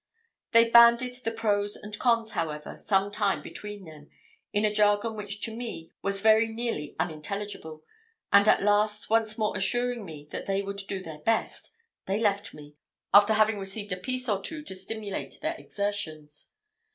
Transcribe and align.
They 0.49 0.67
banded 0.67 1.17
the 1.23 1.29
pros 1.31 1.75
and 1.75 1.99
cons, 1.99 2.31
however, 2.31 2.75
some 2.79 3.11
time 3.11 3.43
between 3.43 3.85
them, 3.85 4.09
in 4.51 4.65
a 4.65 4.73
jargon 4.73 5.15
which 5.15 5.41
to 5.41 5.55
me 5.55 5.91
was 6.01 6.21
very 6.21 6.49
nearly 6.49 6.95
unintelligible; 6.99 7.83
and 8.33 8.47
at 8.47 8.63
last, 8.63 9.11
once 9.11 9.37
more 9.37 9.55
assuring 9.55 10.03
me 10.03 10.27
that 10.31 10.47
they 10.47 10.63
would 10.63 10.81
do 10.87 11.03
their 11.03 11.19
best, 11.19 11.71
they 12.07 12.17
left 12.19 12.51
me, 12.51 12.77
after 13.13 13.33
having 13.33 13.59
received 13.59 13.93
a 13.93 13.97
piece 13.97 14.27
or 14.27 14.41
two 14.41 14.63
to 14.63 14.73
stimulate 14.73 15.35
their 15.39 15.53
exertions. 15.57 16.51